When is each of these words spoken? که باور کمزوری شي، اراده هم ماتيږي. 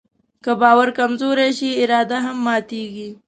که 0.43 0.51
باور 0.61 0.89
کمزوری 0.97 1.49
شي، 1.57 1.69
اراده 1.83 2.17
هم 2.25 2.37
ماتيږي. 2.45 3.09